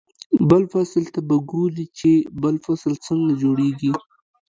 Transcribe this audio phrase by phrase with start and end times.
[0.49, 2.09] بل فصل ته به ګوري چې
[2.41, 3.91] بل فصل څنګه جوړېږي.